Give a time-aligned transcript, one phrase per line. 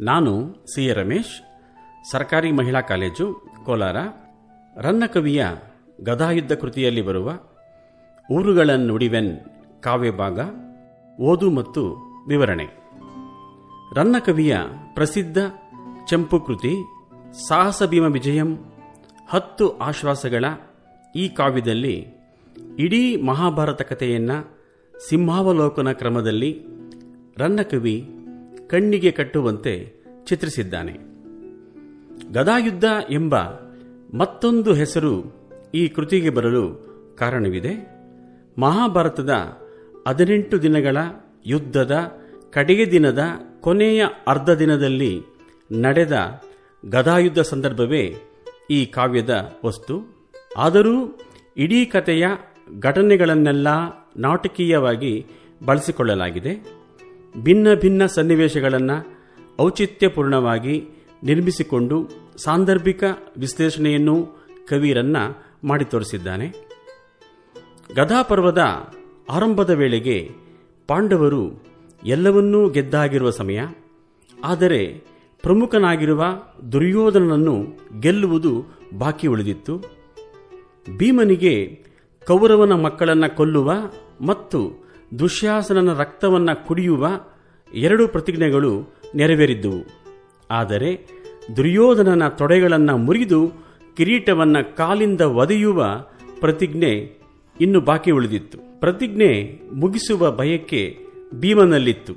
[0.00, 1.42] ನಾನು C A Ramesh,
[2.10, 3.96] ಸರ್ಕಾರಿ ಮಹಿಳಾ ಕಾಲೇಜು, ಕೋಲಾರ.
[4.76, 5.46] ರನ್ನ ಕವಿಯ
[6.00, 7.32] ಗದಾಯುದ್ಧ ಕೃತಿಯಲ್ಲಿ ಬರುವ
[8.30, 9.38] ಊರುಗಳನ್ನುಡಿವೆನ್
[9.80, 10.40] ಕಾವ್ಯಭಾಗ
[11.20, 11.82] ಓದು ಮತ್ತು
[12.28, 12.64] ವಿವರಣೆ.
[13.94, 14.56] ರನ್ನಕವಿಯ
[14.94, 15.38] ಪ್ರಸಿದ್ಧ
[16.06, 16.74] ಚಂಪು ಕೃತಿ
[17.48, 18.58] ಸಾಹಸ ಭೀಮ ವಿಜಯಂ,
[19.28, 20.44] ಹತ್ತು ಆಶ್ವಾಸಗಳ
[21.16, 22.06] ಈ ಕಾವ್ಯದಲ್ಲಿ
[22.78, 24.58] ಇಡೀ ಮಹಾಭಾರತ ಕಥೆಯನ್ನು
[25.08, 26.64] ಸಿಂಹಾವಲೋಕನ ಕ್ರಮದಲ್ಲಿ
[27.38, 28.17] ರನ್ನಕವಿ
[28.68, 29.92] ಕಣ್ಣಿಗೆ ಕಟ್ಟುವಂತೆ
[30.24, 30.92] ಚಿತ್ರಿಸಿದ್ದಾನೆ.
[32.32, 33.36] ಗದಾಯುದ್ಧ ಎಂಬ
[34.14, 35.24] ಮತ್ತೊಂದು ಹೆಸರು
[35.74, 37.98] ಈ ಕೃತಿಗೆ ಬರಲು ಕಾರಣವಿದೆ.
[38.58, 39.30] ಮಹಾಭಾರತದ
[40.08, 40.96] ಹದಿನೆಂಟು ದಿನಗಳ
[41.46, 41.96] ಯುದ್ಧದ
[42.50, 43.18] ಕಡೆಯ ದಿನದ
[43.60, 45.22] ಕೊನೆಯ ಅರ್ಧ ದಿನದಲ್ಲಿ
[45.72, 46.42] ನಡೆದ
[46.88, 48.14] ಗದಾಯುದ್ಧ ಸಂದರ್ಭವೇ
[48.70, 50.26] ಈ ಕಾವ್ಯದ ವಸ್ತು.
[50.56, 51.18] ಆದರೂ
[51.56, 52.26] ಇಡೀ ಕಥೆಯ
[52.80, 53.68] ಘಟನೆಗಳನ್ನೆಲ್ಲ
[54.16, 55.26] ನಾಟಕೀಯವಾಗಿ
[55.66, 56.77] ಬಳಸಿಕೊಳ್ಳಲಾಗಿದೆ.
[57.36, 58.96] ಭಿನ್ನ ಭಿನ್ನ ಸನ್ನಿವೇಶಗಳನ್ನು
[59.60, 60.88] ಔಚಿತ್ಯಪೂರ್ಣವಾಗಿ
[61.24, 63.04] ನಿರ್ಮಿಸಿಕೊಂಡು ಸಾಂದರ್ಭಿಕ
[63.38, 64.26] ವಿಶ್ಲೇಷಣೆಯನ್ನು
[64.68, 65.16] ಕವಿರನ್ನ
[65.64, 66.48] ಮಾಡಿ ತೋರಿಸಿದ್ದಾನೆ.
[67.96, 68.58] ಗದಾಪರ್ವದ
[69.30, 70.30] ಆರಂಭದ ವೇಳೆಗೆ
[70.88, 71.62] ಪಾಂಡವರು
[72.06, 73.60] ಎಲ್ಲವನ್ನೂ ಗೆದ್ದಾಗಿರುವ ಸಮಯ,
[74.44, 75.02] ಆದರೆ
[75.42, 76.24] ಪ್ರಮುಖನಾಗಿರುವ
[76.72, 77.56] ದುರ್ಯೋಧನನನ್ನು
[78.00, 78.64] ಗೆಲ್ಲುವುದು
[78.98, 79.84] ಬಾಕಿ ಉಳಿದಿತ್ತು.
[80.96, 81.84] ಭೀಮನಿಗೆ
[82.26, 83.72] ಕೌರವನ ಮಕ್ಕಳನ್ನು ಕೊಲ್ಲುವ
[84.20, 84.87] ಮತ್ತು
[85.18, 87.08] ದುಶ್ಯಾಸನನ ರಕ್ತವನ್ನು ಕುಡಿಯುವ
[87.74, 89.84] ಎರಡು ಪ್ರತಿಜ್ಞೆಗಳು ನೆರವೇರಿದ್ದುವು.
[90.50, 91.08] ಆದರೆ
[91.56, 93.52] ದುರ್ಯೋಧನನ ತೊಡೆಗಳನ್ನು ಮುರಿದು
[93.96, 95.86] ಕಿರೀಟವನ್ನು ಕಾಲಿಂದ ಒದೆಯುವ
[96.40, 97.22] ಪ್ರತಿಜ್ಞೆ
[97.60, 98.80] ಇನ್ನು ಬಾಕಿ ಉಳಿದಿತ್ತು.
[98.80, 100.98] ಪ್ರತಿಜ್ಞೆ ಮುಗಿಸುವ ಭಯಕ್ಕೆ
[101.34, 102.12] ಭೀಮನಲ್ಲಿತ್ತು.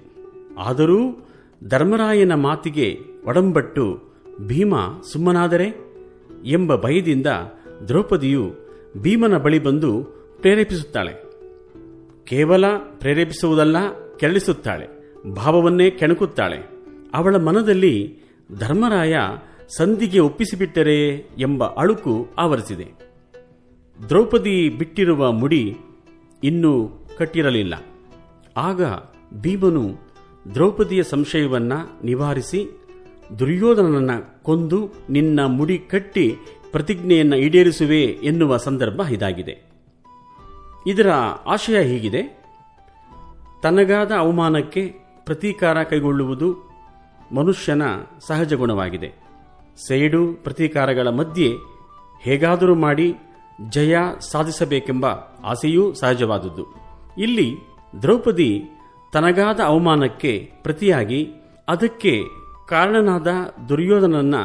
[0.58, 1.28] ಆದರೂ
[1.64, 4.02] ಧರ್ಮರಾಯನ ಮಾತಿಗೆ ಒಡಂಬಟ್ಟು,
[4.48, 4.74] ಭೀಮ,
[5.12, 5.92] ಸುಮ್ಮನಾದರೆ?
[6.46, 7.28] ಎಂಬ ಭಯದಿಂದ
[7.88, 8.56] ದ್ರೌಪದಿಯು
[8.98, 10.04] ಭೀಮನ ಬಳಿ ಬಂದು
[10.42, 11.31] ಪ್ರೇರೇಪಿಸುತ್ತಾಳೆ.
[12.32, 13.76] ಕೇವಲ ಪ್ರೇರೇಪಿಸುವುದಲ್ಲ,
[14.18, 14.88] ಕೆರಳಿಸುತ್ತಾಳೆ,
[15.34, 16.58] ಭಾವವನ್ನೇ ಕೆಣಕುತ್ತಾಳೆ.
[17.14, 18.20] ಅವಳ ಮನದಲ್ಲಿ
[18.60, 19.16] ಧರ್ಮರಾಯ
[19.78, 21.08] ಸಂಧಿಗೆ ಒಪ್ಪಿಸಿಬಿಟ್ಟರೆ
[21.40, 22.88] ಎಂಬ ಅಳುಕು ಆವರಿಸಿದೆ.
[24.10, 25.78] ದ್ರೌಪದಿ ಬಿಟ್ಟಿರುವ ಮುಡಿ
[26.44, 27.74] ಇನ್ನೂ ಕಟ್ಟಿರಲಿಲ್ಲ.
[28.58, 28.82] ಆಗ
[29.42, 29.90] ಭೀಮನು
[30.54, 32.82] ದ್ರೌಪದಿಯ ಸಂಶಯವನ್ನ ನಿವಾರಿಸಿ,
[33.40, 36.36] ದುರ್ಯೋಧನನನ್ನು ಕೊಂದು ನಿನ್ನ ಮುಡಿ ಕಟ್ಟಿ
[36.72, 39.71] ಪ್ರತಿಜ್ಞೆಯನ್ನು ಈಡೇರಿಸುವೆ ಎನ್ನುವ ಸಂದರ್ಭ ಇದಾಗಿದೆ.
[40.88, 41.10] ಇದರ
[41.48, 42.44] ಆಶಯ ಹೀಗಿದೆ.
[43.64, 44.94] ತನಗಾದ ಅವಮಾನಕ್ಕೆ
[45.26, 46.72] ಪ್ರತೀಕಾರ ಕೈಗೊಳ್ಳುವುದು
[47.36, 47.82] ಮನುಷ್ಯನ
[48.20, 49.14] ಸಹಜ ಗುಣವಾಗಿದೆ.
[49.88, 51.54] ಸೇಡು ಪ್ರತೀಕಾರಗಳ ಮಧ್ಯೆ
[52.22, 53.16] ಹೇಗಾದರೂ ಮಾಡಿ
[53.70, 55.06] ಜಯ ಸಾಧಿಸಬೇಕೆಂಬ
[55.44, 56.76] ಆಸೆಯೂ ಸಹಜವಾದದ್ದು.
[57.18, 57.56] ಇಲ್ಲಿ
[58.02, 58.64] ದ್ರೌಪದಿ
[59.14, 61.30] ತನಗಾದ ಅವಮಾನಕ್ಕೆ ಪ್ರತಿಯಾಗಿ
[61.68, 62.24] ಅದಕ್ಕೆ
[62.68, 63.28] ಕಾರಣನಾದ
[63.70, 64.36] ದುರ್ಯೋಧನನ್ನ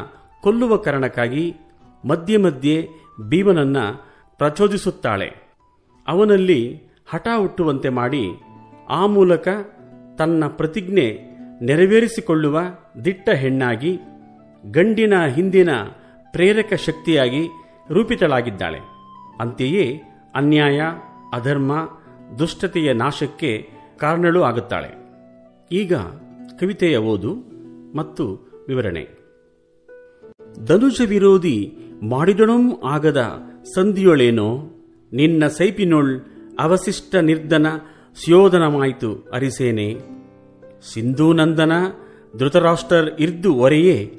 [0.43, 1.55] ಕೊಲ್ಲುವ ಕಾರಣಕ್ಕಾಗಿ
[2.09, 2.89] ಮಧ್ಯೆ ಮಧ್ಯೆ
[3.29, 3.77] ಭೀಮನನ್ನ
[4.39, 5.46] ಪ್ರಚೋದಿಸುತ್ತಾಳೆ.
[6.07, 8.25] ಅವನಲ್ಲಿ ಹಠ ಹುಟ್ಟುವಂತೆ ಮಾಡಿ
[8.89, 9.49] ಆ ಮೂಲಕ
[10.19, 11.19] ತನ್ನ ಪ್ರತಿಜ್ಞೆ
[11.63, 12.61] ನೆರವೇರಿಸಿಕೊಳ್ಳುವ
[13.05, 13.99] ದಿಟ್ಟ ಹೆಣ್ಣಾಗಿ,
[14.71, 15.69] ಗಂಡಿನ ಹಿಂದಿನ
[16.33, 17.49] ಪ್ರೇರಕ ಶಕ್ತಿಯಾಗಿ
[17.91, 18.79] ರೂಪಿತಳಾಗಿದ್ದಾಳೆ.
[19.41, 20.03] ಅಂತೆಯೇ
[20.35, 20.81] ಅನ್ಯಾಯ,
[21.33, 21.89] ಅಧರ್ಮ,
[22.39, 24.89] ದುಷ್ಟತೆಯ ನಾಶಕ್ಕೆ ಕಾರಣಳೂ ಆಗುತ್ತಾಳೆ.
[25.73, 25.95] ಈಗ
[26.61, 27.35] ಕವಿತೆಯ ಓದು
[27.97, 29.27] ಮತ್ತು ವಿವರಣೆ.
[30.67, 33.33] ಧನುಷ ವಿರೋಧಿ ಮಾಡಿದಣೂ ಆಗದ
[33.75, 34.73] ಸಂಧಿಯೊಳೇನೋ
[35.17, 36.21] ನಿನ್ನ ಸೈಪಿನೊಳ್
[36.61, 37.67] ಅವಶಿಷ್ಟ ನಿರ್ಧನ
[38.25, 39.95] ಸ್ಯೋಧನಮಾಯಿತು ಅರಿಸೇನೆ.
[40.93, 41.73] ಸಿಂಧೂನಂದನ
[42.39, 44.13] ಧೃತರಾಷ್ಟ್ರರ್ ಇರ್ದು ಒರೆಯೇ,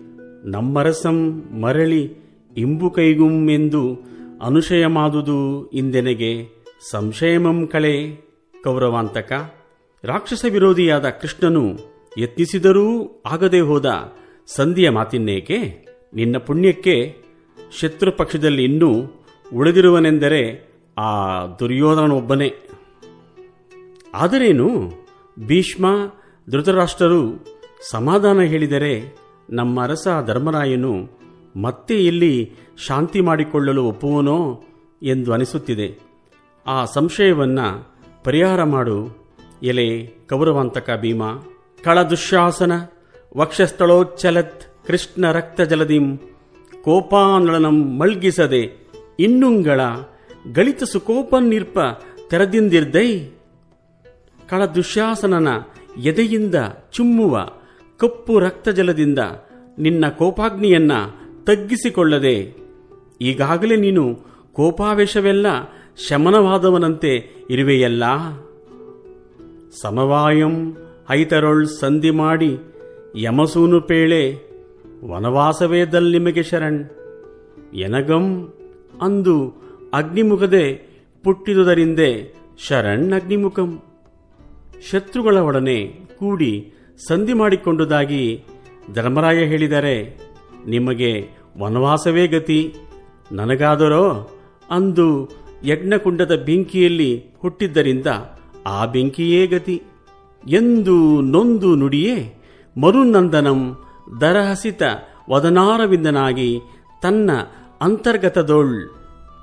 [0.44, 2.14] ನಮ್ಮರಸಂ ಮರಳಿ
[2.58, 4.06] ಇಂಬು ಕೈಗುಂ ಎಂದು
[4.42, 6.46] ಅನುಶಯಮಾದುದು ಇಂದೆನೆಗೆ
[6.92, 8.28] ಸಂಶಯಮಂ ಕಳೆ.
[8.64, 9.32] ಕೌರವಾಂತಕ,
[10.04, 11.78] ರಾಕ್ಷಸ ವಿರೋಧಿಯಾದ ಕೃಷ್ಣನು
[12.18, 13.86] ಯತ್ನಿಸಿದರೂ ಆಗದೆ ಹೋದ
[14.48, 15.86] ಸಂಧಿಯ ಮಾತಿನ್ನೇಕೆ?
[16.14, 17.16] ನಿನ್ನ ಪುಣ್ಯಕ್ಕೆ
[17.80, 18.92] ಶತ್ರು ಪಕ್ಷದಲ್ಲಿ ಇನ್ನೂ
[19.56, 20.67] ಉಳಿದಿರುವನೆಂದರೆ
[20.98, 22.70] ಆ ದುರ್ಯೋಧನನೊಬ್ಬನೇ.
[24.14, 24.92] ಆದರೇನು?
[25.40, 25.86] ಭೀಷ್ಮ
[26.50, 27.46] ಧೃತರಾಷ್ಟ್ರರು
[27.92, 29.18] ಸಮಾಧಾನ ಹೇಳಿದರೆ
[29.50, 31.18] ನಮ್ಮ ಅರಸ ಧರ್ಮರಾಯನು
[31.62, 32.54] ಮತ್ತೆ ಇಲ್ಲಿ
[32.88, 34.64] ಶಾಂತಿ ಮಾಡಿಕೊಳ್ಳಲು ಒಪ್ಪುವನೋ
[35.04, 36.00] ಎಂದು ಅನಿಸುತ್ತಿದೆ.
[36.68, 39.28] ಆ ಸಂಶಯವನ್ನು ಪರಿಹಾರ ಮಾಡು,
[39.64, 41.24] ಎಲೆ ಕೌರವಾಂತಕ ಭೀಮ.
[41.84, 42.72] ಕಳ ದುಶ್ಯಾಸನ,
[43.38, 46.18] ವಕ್ಷಸ್ಥಳೋಚ್ಚಲತ್, ಕೃಷ್ಣ ರಕ್ತ ಜಲದಿಂ,
[46.84, 48.88] ಕೋಪಾನಳನಂ ಮಳ್ಗಿಸದೆ
[49.20, 49.82] ಇನ್ನುಂಗಳ
[50.54, 51.80] ಗಳಿತ ಸುಕೋಪನ್ನಿರ್ಪ
[52.30, 53.20] ತೆರದಿಂದಿರ್ದೈ.
[54.50, 55.48] ಕಳ ದುಶ್ಯಾಸನನ
[55.98, 56.56] ಎದೆಯಿಂದ
[56.92, 57.40] ಚುಮ್ಮುವ
[57.98, 59.20] ಕಪ್ಪು ರಕ್ತಜಲದಿಂದ
[59.80, 60.92] ನಿನ್ನ ಕೋಪಾಗ್ನಿಯನ್ನ
[61.44, 62.54] ತಗ್ಗಿಸಿಕೊಳ್ಳದೆ.
[63.22, 64.20] ಈಗಾಗಲೇ ನೀನು
[64.54, 65.46] ಕೋಪಾವೇಶವೆಲ್ಲ
[66.08, 68.04] ಶಮನವಾದವನಂತೆ ಇರುವೆಯಲ್ಲ.
[69.82, 70.74] ಸಮವಾಯಂ
[71.10, 72.58] ಹೈತರೊಳ್ ಸಂಧಿ ಮಾಡಿ
[73.16, 74.36] ಯಮಸೂನು ಪೇಳೆ
[75.06, 76.86] ವನವಾಸವೇದಲ್ ನಿಮಗೆ ಶರಣ್.
[77.74, 78.54] ಎನಗಂ
[79.02, 79.67] ಅಂದು
[79.98, 80.74] ಅಗ್ನಿಮುಖದೆ
[81.24, 82.36] ಪುಟ್ಟಿದುದರಿಂದೆ
[82.68, 83.82] ಶರಣ್ ಅಗ್ನಿಮುಖಂ
[84.92, 85.78] ಶತ್ರುಗಳ ಒಡನೆ
[86.20, 86.74] ಕೂಡಿ
[87.08, 88.44] ಸಂಧಿ ಮಾಡಿಕೊಂಡುದಾಗಿ
[88.94, 90.20] ಧರ್ಮರಾಯ ಹೇಳಿದರೆ,
[90.68, 91.30] ನಿಮಗೆ
[91.60, 92.76] ವನವಾಸವೇ ಗತಿ,
[93.32, 94.30] ನನಗಾದರೋ
[94.72, 95.30] ಅಂದು
[95.66, 98.08] ಯಜ್ಞಕುಂಡದ ಬೆಂಕಿಯಲ್ಲಿ ಹುಟ್ಟಿದ್ದರಿಂದ
[98.66, 99.84] ಆ ಬೆಂಕಿಯೇ ಗತಿ.
[100.48, 102.34] ಎಂದು ನೊಂದು ನುಡಿಯೇ
[102.82, 103.78] ಮರುನಂದನಂ
[104.22, 104.84] ದರಹಸಿತ
[105.30, 106.60] ವದನಾರವಿಂದನಾಗಿ
[107.02, 107.32] ತನ್ನ
[107.82, 108.97] ಅಂತರ್ಗತದೊಳ್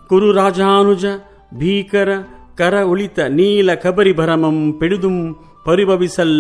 [0.09, 1.05] ಕುರುರಾಜಾನುಜ
[1.55, 2.11] ಭೀಕರ,
[2.59, 5.17] ಕರ ಉಳಿತ ನೀಲ ಕಬರಿ ಭರಮಂ ಪಿಡಿದುಂ
[5.65, 6.37] ಪರಿಭವಿಸಲ್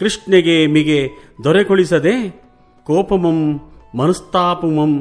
[0.00, 1.00] ಕೃಷ್ಣೆಗೆ ಮಿಗೆ
[1.44, 2.14] ದೊರೆಕೊಳಿಸದೆ
[2.86, 3.38] ಕೋಪಮಂ
[3.94, 4.92] ಮನಸ್ತಾಪಮಂ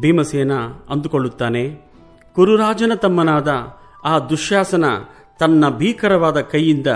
[0.00, 0.52] ಭೀಮಸೇನ
[0.90, 1.64] ಅಂದುಕೊಳ್ಳುತ್ತಾನೆ.
[2.36, 3.50] ಕುರುರಾಜನ ತಮ್ಮನಾದ
[4.04, 4.86] ಆ ದುಶ್ಯಾಸನ
[5.40, 6.90] ತನ್ನ ಭೀಕರವಾದ ಕೈಯಿಂದ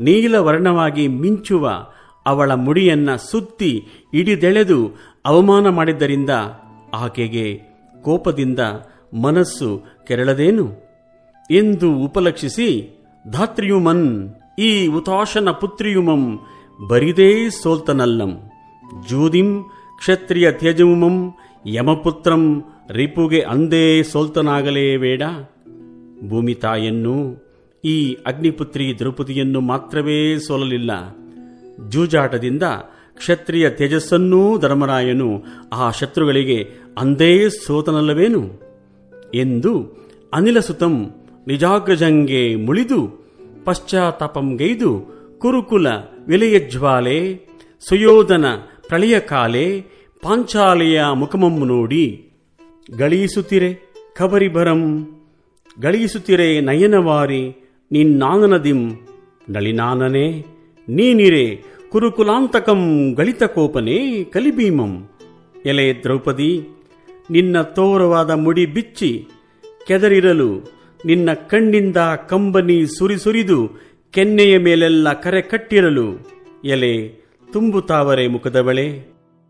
[0.00, 1.64] ನೀಲವರ್ಣವಾಗಿ ಮಿಂಚುವ
[2.26, 3.72] ಅವಳ ಮುಡಿಯನ್ನ ಸುತ್ತಿ
[4.14, 4.78] ಇಡಿದೆಳೆದು
[5.26, 6.32] ಅವಮಾನ ಮಾಡಿದ್ದರಿಂದ
[6.94, 7.46] ಆಕೆಗೆ
[8.02, 8.62] ಕೋಪದಿಂದ
[9.14, 10.72] ಮನಸ್ಸು ಕೆರಳದೇನು?
[11.50, 12.98] ಎಂದು ಉಪಲಕ್ಷಿಸಿ,
[13.30, 16.40] ಧಾತ್ರಿಯುಮನ್, ಈ ಉತಾಶನ ಪುತ್ರಿಯುಮಂ,
[16.88, 18.38] ಬರಿದೇ ಸೋಲ್ತನಲ್ಲಂ.
[19.08, 19.62] ಜೂದಿಂ
[19.98, 21.34] ಕ್ಷತ್ರಿಯ ತ್ಯಜುಮಂ,
[21.66, 25.22] ಯಮಪುತ್ರಂ ರಿಪುಗೆ ಅಂದೇ ಸೋಲ್ತನಾಗಲೇ ಬೇಡ.
[26.28, 27.48] ಭೂಮಿ ತಾಯನ್ನು
[27.84, 30.90] ಈ ಅಗ್ನಿಪುತ್ರಿ ದ್ರೌಪದಿಯನ್ನು ಮಾತ್ರವೇ ಸೋಲಲಿಲ್ಲ.
[31.88, 32.62] ಜೂಜಾಟದಿಂದ
[33.16, 38.67] ಕ್ಷತ್ರಿಯ ತೇಜಸ್ಸನ್ನೂ ಧರ್ಮರಾಯನು ಆ ಶತ್ರುಗಳಿಗೆ ಅಂದೇ ಸೋತನಲ್ಲವೇನು?
[39.34, 39.72] ಎಂದು
[40.34, 40.94] ಅನಿಲಸುತಂ
[41.46, 43.00] ನಿಜಾಗ್ರಜಂಗೆ ಮುಳಿದು
[43.64, 44.90] ಪಶ್ಚಾತ್ತಾಪಂಗೈದು
[45.38, 45.86] ಕುರುಕುಲ
[46.26, 47.48] ವಿಲಯಜ್ವಾಲೆ
[47.88, 48.44] ಸುಯೋಧನ
[48.88, 49.80] ಪ್ರಳಯ ಕಾಲೆ
[50.22, 52.30] ಪಾಂಚಾಲೆಯ ಮುಖಮಂ ನೋಡಿ
[52.98, 53.70] ಗಳಿಸುತ್ತಿರೆ
[54.16, 54.82] ಖಬರಿಬರಂ
[55.82, 57.42] ಗಳಿಸುತ್ತಿರೆ ನಯನವಾರಿ
[57.92, 58.90] ನಿನ್ನಾನನದಿಂ,
[59.50, 60.44] ನಳಿನಾನನೆ,
[60.88, 61.56] ನೀನಿರೆ
[61.90, 65.08] ಕುರುಕುಲಾಂತಕಂ ಗಳಿತ ಕೋಪನೆ ಕಲಿಭೀಮಂ,
[65.64, 66.68] ಎಲೆ ದ್ರೌಪದಿ
[67.30, 69.28] ನಿನ್ನ ತೋರವಾದ ಮುಡಿ ಬಿಚ್ಚಿ
[69.86, 70.50] ಕೆದರಿರಲು,
[71.04, 71.96] ನಿನ್ನ ಕಣ್ಣಿಂದ
[72.28, 73.70] ಕಂಬನಿ ಸುರಿಸುರಿದು
[74.10, 76.06] ಕೆನ್ನೆಯ ಮೇಲೆಲ್ಲ ಕರೆ ಕಟ್ಟಿರಲು.
[76.64, 76.94] ಎಲೆ
[77.52, 79.04] ತುಂಬುತ್ತಾವರೆ ಮುಖದವಳೆ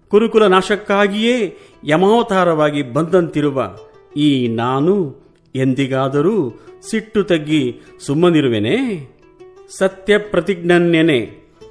[0.09, 3.77] ಕುರುಕುಲ ನಾಶಕ್ಕಾಗಿಯೇ ಯಮಾವತಾರವಾಗಿ ಬಂದಂತಿರುವ
[4.17, 5.17] ಈ ನಾನು
[5.55, 6.61] ಎಂದಿಗಾದರೂ
[6.91, 8.77] ಸಿಟ್ಟು ತಗ್ಗಿ ಸುಮ್ಮನಿರುವೆನೆ?
[9.79, 11.31] ಸತ್ಯ ಪ್ರತಿಜ್ಞನ್ಯನೆ,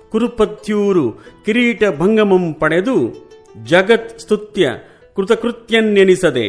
[0.09, 1.12] ಕುರುಪತ್ಯೂರು
[1.45, 3.30] ಕಿರೀಟ ಭಂಗಮಂ ಪಡೆದು
[3.63, 4.69] ಜಗತ್ ಸ್ತುತ್ಯ
[5.17, 6.47] ಕೃತಕೃತ್ಯನ್ನೆನಿಸದೆ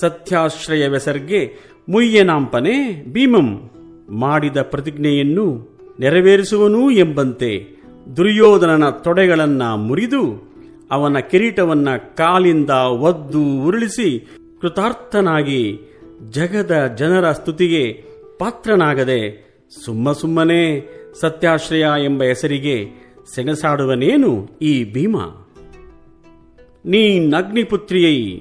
[0.00, 1.40] ಸತ್ಯಾಶ್ರಯವೆಸರ್ಗೆ
[1.88, 3.48] ಮುಯ್ಯನಾಂಪನೆ ಭೀಮಂ
[4.10, 5.46] ಮಾಡಿದ ಪ್ರತಿಜ್ಞೆಯನ್ನು
[6.00, 7.50] ನೆರವೇರಿಸುವನೂ ಎಂಬಂತೆ
[8.16, 10.22] ದುರ್ಯೋಧನನ ತೊಡೆಗಳನ್ನ ಮುರಿದು
[10.90, 12.70] ಅವನ ಕಿರೀಟವನ್ನ ಕಾಲಿಂದ
[13.00, 14.08] ಒದ್ದು ಉರುಳಿಸಿ
[14.60, 15.60] ಕೃತಾರ್ಥನಾಗಿ
[16.30, 17.84] ಜಗದ ಜನರ ಸ್ತುತಿಗೆ
[18.38, 19.20] ಪಾತ್ರನಾಗದೆ
[19.84, 20.62] ಸುಮ್ಮ ಸುಮ್ಮನೆ
[21.20, 22.76] ಸತ್ಯಾಶ್ರಯ ಎಂಬ ಹೆಸರಿಗೆ
[23.34, 25.16] ಸೆಣಸಾಡುವನೇನು ಈ ಭೀಮ?
[26.84, 28.40] ನೀನ್ ಅಗ್ನಿಪುತ್ರಿಯೈ,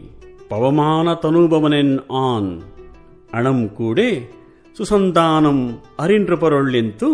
[0.50, 2.62] ಪವಮಾನ ತನುಭವನೆನ್ ಆನ್.
[3.34, 4.32] ಅಣಂ ಕೂಡೆ
[4.78, 5.58] ಸುಸಂಧಾನಂ
[6.00, 7.10] ಅರಿನ್ರಪರೊಳ್ಳೆಂತು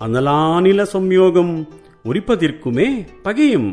[0.00, 1.66] ಅನಲಾನಿಲ ಸಂಯೋಗಂ
[2.06, 2.86] ಉರಿಪದಿರ್ಕುಮೆ
[3.22, 3.66] ಪಗೆಯಂ.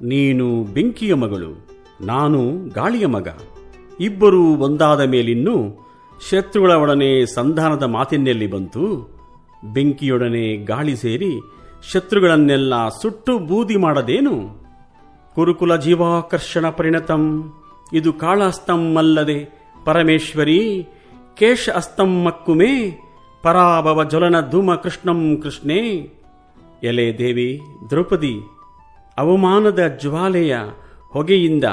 [0.00, 1.52] ನೀನು ಬೆಂಕಿಯ ಮಗಳು,
[2.00, 3.28] ನಾನು ಗಾಳಿಯ ಮಗ.
[4.00, 5.56] ಇಬ್ಬರೂ ಒಂದಾದ ಮೇಲಿನ್ನು
[6.30, 8.84] ಶತ್ರುಗಳ ಒಡನೆ ಸಂಧಾನದ ಮಾತಿನಲ್ಲಿ ಬಂತು,
[9.72, 11.32] ಬೆಂಕಿಯೊಡನೆ ಗಾಳಿ ಸೇರಿ
[11.92, 14.63] ಶತ್ರುಗಳನ್ನೆಲ್ಲ ಸುಟ್ಟು ಬೂದಿ ಮಾಡದೇನು?
[15.34, 17.52] ಕುರುಕುಲ ಜೀವಾಕರ್ಷಣ ಪರಿಣತಂ.
[17.92, 20.88] ಇದು ಕಾಳಹಸ್ತಂ ಅಲ್ಲದೆ ಪರಮೇಶ್ವರಿ
[21.36, 22.98] ಕೇಶ ಅಸ್ತಂ ಮಕ್ಕುಮೇ,
[23.42, 26.08] ಪರಾಭವ ಜ್ವಲನ ಧೂಮ ಕೃಷ್ಣಂ ಕೃಷ್ಣೇ.
[26.82, 27.60] ಎಲೆ ದೇವಿ,
[27.90, 28.34] ದ್ರೌಪದಿ,
[29.18, 30.56] ಅವಮಾನದ ಜ್ವಾಲೆಯ
[31.10, 31.64] ಹೊಗೆಯಿಂದ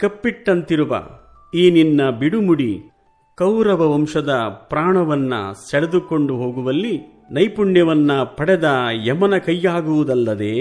[0.00, 1.02] ಕಪ್ಪಿಟ್ಟಂತಿರುವ
[1.54, 2.82] ಈ ನಿನ್ನ ಬಿಡುಮುಡಿ
[3.38, 4.32] ಕೌರವ ವಂಶದ
[4.68, 5.34] ಪ್ರಾಣವನ್ನ
[5.70, 10.54] ಸೆಳೆದುಕೊಂಡು ಹೋಗುವಲ್ಲಿ ನೈಪುಣ್ಯವನ್ನ ಪಡೆದ ಯಮನ ಕೈಯಾಗುವುದಲ್ಲದೆ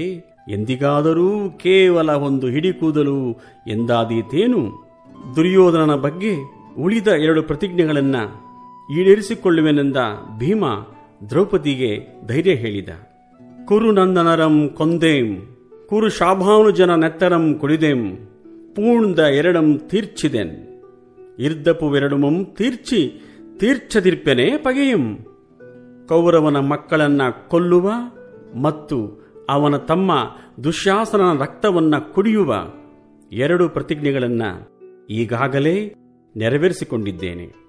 [0.50, 3.32] ಎಂದಿಗಾದರೂ ಕೇವಲ ಒಂದು ಹಿಡಿಕೂದಲು
[3.68, 4.86] ಎಂದಾದೀತೇನು?
[5.36, 6.36] ದುರ್ಯೋಧನನ ಬಗ್ಗೆ
[6.80, 8.46] ಉಳಿದ ಎರಡು ಪ್ರತಿಜ್ಞೆಗಳನ್ನು
[9.02, 9.98] ಈಡೇರಿಸಿಕೊಳ್ಳುವೆನೆಂದ
[10.38, 10.64] ಭೀಮ
[11.30, 12.90] ದ್ರೌಪದಿಗೆ ಧೈರ್ಯ ಹೇಳಿದ.
[13.66, 15.58] ಕುರುನಂದನರಂ ಕೊಂದೇಂ,
[15.90, 18.16] ಕುರು ಶಾಭಾನುಜನ ನೆತ್ತರಂ ಕುಡಿದೆಂ
[18.76, 20.84] ಪೂಣ್ದ ಎರಡಂ ತೀರ್ಚಿದೆನ್.
[21.40, 23.22] ಇರ್ದಪುವೆರಡುಮಂ ತೀರ್ಚಿ,
[23.60, 25.18] ತೀರ್ಚದಿರ್ಪೆನೆ ಪಗೆಯಂ.
[26.08, 27.92] ಕೌರವನ ಮಕ್ಕಳನ್ನ ಕೊಲ್ಲುವ
[28.62, 30.12] ಮತ್ತು ಅವನ ತಮ್ಮ
[30.64, 32.56] ದುಶ್ಯಾಸನನ ರಕ್ತವನ್ನ ಕುಡಿಯುವ
[33.32, 34.42] ಎರಡು ಪ್ರತಿಜ್ಞೆಗಳನ್ನ
[35.10, 35.94] ಈಗಾಗಲೇ
[36.38, 37.66] ನೆರವೇರಿಸಿಕೊಂಡಿದ್ದೇನೆ.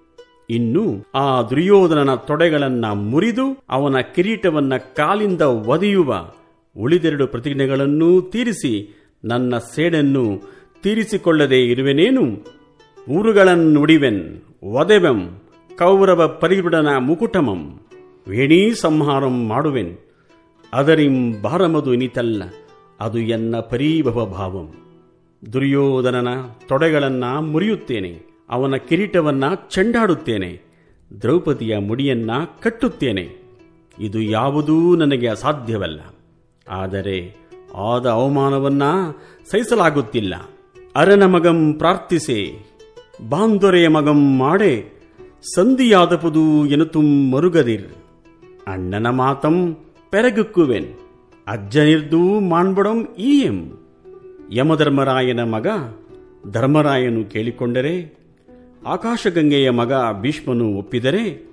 [0.50, 6.30] ಇನ್ನು ಆ ದುರ್ಯೋಧನನ ತೊಡೆಗಳನ್ನ ಮುರಿದು ಅವನ ಕಿರೀಟವನ್ನ ಕಾಲಿಂದ ಒದೆಯುವ
[6.76, 10.40] ಉಳಿದೆರಡು ಪ್ರತಿಜ್ಞೆಗಳನ್ನೂ ತೀರಿಸಿ ನನ್ನ ಸೇಡನ್ನು
[10.82, 12.22] ತೀರಿಸಿಕೊಳ್ಳದೆ ಇರುವೆನೇನು?
[13.08, 15.40] ಊರುಗಳನ್ನುಡಿವೆನ್, ಒದೆವೆಂ,
[15.78, 17.80] ಕೌರವ ಪರಿಬಿಡನ ಮುಕುಟಮಂ,
[18.28, 19.96] ವೇಣೀ ಸಂಹಾರಂ ಮಾಡುವೆನ್.
[20.72, 22.42] ಅದರಿಂ ಭಾರಮದು ಇನಿತಲ್ಲ,
[23.00, 24.74] ಅದು ಎನ್ನ ಪರೀಭವ ಭಾವಂ.
[25.52, 26.28] ದುರ್ಯೋಧನನ
[26.68, 30.60] ತೊಡೆಗಳನ್ನ ಮುರಿಯುತ್ತೇನೆ, ಅವನ ಕಿರೀಟವನ್ನ ಚೆಂಡಾಡುತ್ತೇನೆ,
[31.22, 32.30] ದ್ರೌಪದಿಯ ಮುಡಿಯನ್ನ
[32.62, 33.46] ಕಟ್ಟುತ್ತೇನೆ.
[33.98, 36.00] ಇದು ಯಾವುದೂ ನನಗೆ ಅಸಾಧ್ಯವಲ್ಲ.
[36.68, 37.36] ಆದರೆ
[37.74, 38.82] ಆದ ಅವಮಾನವನ್ನ
[39.50, 40.34] ಸಹಿಸಲಾಗುತ್ತಿಲ್ಲ.
[40.96, 42.58] ಅರನ ಮಗಂ ಪ್ರಾರ್ಥಿಸೆ
[43.28, 45.02] ಬಾಂಧೊರೆಯ ಮಗಂ ಮಾಡೆ,
[45.54, 47.88] ಸಂಧಿಯಾದಪುದು ಎನುತುಂ ಮರುಗದಿರ್.
[48.68, 49.76] ಅಣ್ಣನ ಮಾತಂ
[50.16, 50.94] ಪೆರಗುಕ್ಕುವೆನ್.
[51.46, 53.72] ಅಜ್ಜನಿರ್ದು ಮಾಣ್ಬಡಂ ಈಯಂ.
[54.52, 55.66] ಯಮಧರ್ಮರಾಯನ ಮಗ
[56.50, 58.18] ಧರ್ಮರಾಯನು ಕೇಳಿಕೊಂಡರೆ,
[58.86, 61.50] ಆಕಾಶಗಂಗೆಯ ಮಗ ಭೀಷ್ಮನು ಒಪ್ಪಿದರೆ,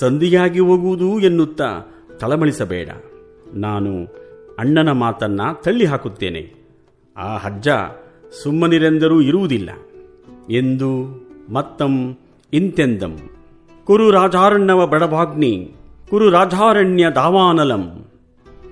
[0.00, 1.80] ಸಂಧಿಯಾಗಿ ಹೋಗುವುದು ಎನ್ನುತ್ತಾ
[2.20, 2.88] ತಳಮಳಿಸಬೇಡ.
[3.54, 4.04] ನಾನು
[4.58, 6.54] ಅಣ್ಣನ ಮಾತನ್ನ ತಳ್ಳಿ ಹಾಕುತ್ತೇನೆ
[7.16, 7.68] ಆ ಹಜ್ಜ
[8.42, 9.70] ಸುಮ್ಮನಿರೆಂದರೂ ಇರುವುದಿಲ್ಲ.
[10.50, 11.20] ಎಂದು
[11.52, 12.16] ಮತ್ತಂ
[12.52, 13.18] ಇಂತೆಂದಂ.
[13.84, 15.74] ಕುರು ರಾಜಾರಣ್ಣವ ಬಡಭಾಗ್ನಿ
[16.10, 18.04] ಕುರು ರಾಜಾರಣ್ಯ ದಾವಾನಲಂ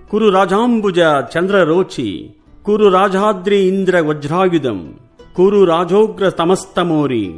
[0.09, 0.99] ಕುರು ರಾಜಾಂಬುಜ
[1.33, 2.39] ಚಂದ್ರರೋಚಿ.
[2.63, 5.01] ಕುರು ರಾಜಾದ್ರಿ ಇಂದ್ರ ವಜ್ರಾಯುಧಂ.
[5.35, 7.31] ಕುರು ರಾಜೋಗ್ರ ತಮಸ್ತಮೋರಿ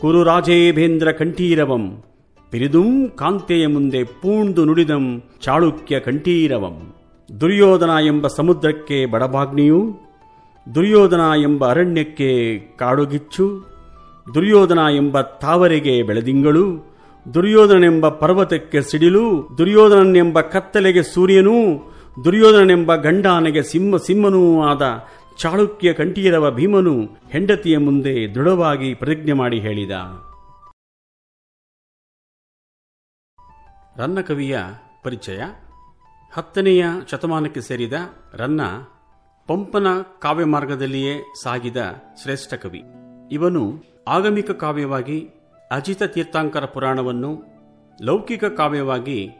[0.00, 2.02] ಕುರು ರಾಜೇಭೇಂದ್ರ ಕಂಠೀರವಂ.
[2.50, 6.94] ಪಿರಿದುಂ ಕಾಂತೆಯ ಮುಂದೆ ಪೂಣ್ದು ನುಡಿದಂ ಚಾಳುಕ್ಯ ಕಂಠೀರವಂ.
[7.40, 9.96] ದುರ್ಯೋಧನ ಎಂಬ ಸಮುದ್ರಕ್ಕೆ ಬಡಭಾಗ್ನಿಯು.
[10.74, 13.64] ದುರ್ಯೋಧನ ಎಂಬ ಅರಣ್ಯಕ್ಕೆ ಕಾಡುಗಿಚ್ಚು.
[14.34, 16.91] ದುರ್ಯೋಧನ ಎಂಬ ತಾವರೆಗೆ ಬೆಳೆದಿಂಗಳು.
[17.34, 21.52] ದುರ್ಯೋಧನನೆಂಬ ಪರ್ವತಕ್ಕೆ ಸಿಡಿಲು, ದುರ್ಯೋಧನನೆಂಬ ಕತ್ತಲೆಗೆ ಸೂರ್ಯನೂ,
[22.24, 25.04] ದುರ್ಯೋಧನನೆಂಬ ಗಂಡಾನೆಗೆ ಸಿಂಹ, ಸಿಂಹನೂ ಆದ
[25.38, 27.00] ಚಾಳುಕ್ಯ ಕಂಠೀರವ ಭೀಮನು
[27.30, 29.90] ಹೆಂಡತಿಯ ಮುಂದೆ ದೃಢವಾಗಿ ಪ್ರತಿಜ್ಞೆ ಮಾಡಿ ಹೇಳಿದ.
[33.96, 34.58] ರನ್ನ ಕವಿಯ
[35.02, 35.40] ಪರಿಚಯ.
[36.32, 37.92] ಹತ್ತನೆಯ ಶತಮಾನಕ್ಕೆ ಸೇರಿದ
[38.34, 38.60] ರನ್ನ
[39.48, 39.86] ಪಂಪನ
[40.18, 41.76] ಕಾವ್ಯ ಮಾರ್ಗದಲ್ಲಿಯೇ ಸಾಗಿದ
[42.22, 42.82] ಶ್ರೇಷ್ಠ ಕವಿ.
[43.32, 45.30] ಇವನು ಆಗಮಿಕ ಕಾವ್ಯವಾಗಿ
[45.72, 47.42] ಅಜಿತ ತೀರ್ಥಾಂಕರ ಪುರಾಣವನ್ನು
[48.02, 49.30] ಲೌಕಿಕ ಕಾವ್ಯವಾಗಿ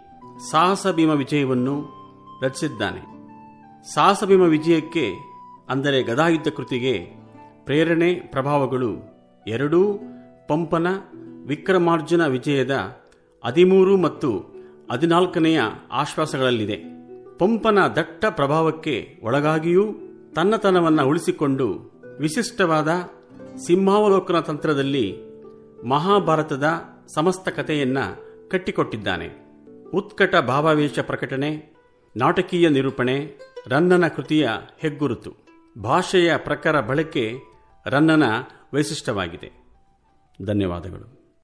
[0.50, 1.74] ಸಾಹಸ ಭೀಮ ವಿಜಯವನ್ನು
[2.42, 3.02] ರಚಿಸಿದ್ದಾನೆ.
[3.94, 5.06] ಸಾಹಸ ಭೀಮ ವಿಜಯಕ್ಕೆ
[5.68, 6.94] ಅಂದರೆ ಗದಾಯುದ್ಧ ಕೃತಿಗೆ
[7.64, 8.90] ಪ್ರೇರಣೆ, ಪ್ರಭಾವಗಳು
[9.46, 9.80] ಎರಡೂ
[10.48, 10.86] ಪಂಪನ
[11.46, 12.70] ವಿಕ್ರಮಾರ್ಜುನ ವಿಜಯದ
[13.44, 14.30] ಹದಿಮೂರು ಮತ್ತು
[14.92, 15.60] ಹದಿನಾಲ್ಕನೆಯ
[15.92, 16.76] ಆಶ್ವಾಸಗಳಲ್ಲಿದೆ.
[17.38, 19.84] ಪಂಪನ ದಟ್ಟ ಪ್ರಭಾವಕ್ಕೆ ಒಳಗಾಗಿಯೂ
[20.34, 21.66] ತನ್ನತನವನ್ನು ಉಳಿಸಿಕೊಂಡು
[22.18, 22.88] ವಿಶಿಷ್ಟವಾದ
[23.66, 25.31] ಸಿಂಹಾವಲೋಕನ ತಂತ್ರದಲ್ಲಿ
[25.88, 26.64] ಮಹಾಭಾರತದ
[27.14, 27.98] ಸಮಸ್ತ ಕಥೆಯನ್ನ
[28.48, 29.28] ಕಟ್ಟಿಕೊಟ್ಟಿದ್ದಾನೆ.
[29.94, 31.76] ಉತ್ಕಟ ಭಾವಾವೇಶ ಪ್ರಕಟಣೆ,
[32.16, 34.48] ನಾಟಕೀಯ ನಿರೂಪಣೆ, ರನ್ನನ ಕೃತಿಯ
[34.78, 35.32] ಹೆಗ್ಗುರುತು.
[35.82, 37.34] ಭಾಷೆಯ ಪ್ರಕಾರ ಬಳಕೆ
[37.86, 38.22] ರನ್ನನ
[38.74, 39.52] ವೈಶಿಷ್ಟ್ಯವಾಗಿದೆ.
[40.46, 41.21] ಧನ್ಯವಾದಗಳು.